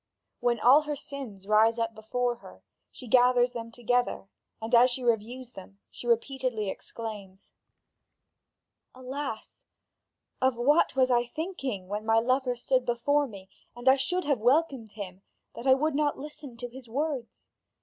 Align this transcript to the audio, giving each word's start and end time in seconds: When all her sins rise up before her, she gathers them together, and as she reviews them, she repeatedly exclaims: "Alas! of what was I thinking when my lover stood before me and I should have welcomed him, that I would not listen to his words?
When 0.39 0.59
all 0.59 0.81
her 0.85 0.95
sins 0.95 1.45
rise 1.45 1.77
up 1.77 1.93
before 1.93 2.37
her, 2.37 2.63
she 2.89 3.05
gathers 3.07 3.53
them 3.53 3.71
together, 3.71 4.29
and 4.59 4.73
as 4.73 4.89
she 4.89 5.03
reviews 5.03 5.51
them, 5.51 5.77
she 5.91 6.07
repeatedly 6.07 6.71
exclaims: 6.71 7.51
"Alas! 8.95 9.63
of 10.41 10.55
what 10.55 10.95
was 10.95 11.11
I 11.11 11.25
thinking 11.27 11.87
when 11.87 12.03
my 12.03 12.17
lover 12.17 12.55
stood 12.55 12.83
before 12.83 13.27
me 13.27 13.47
and 13.75 13.87
I 13.87 13.95
should 13.95 14.23
have 14.23 14.39
welcomed 14.39 14.93
him, 14.93 15.21
that 15.53 15.67
I 15.67 15.75
would 15.75 15.93
not 15.93 16.17
listen 16.17 16.57
to 16.57 16.67
his 16.67 16.89
words? 16.89 17.49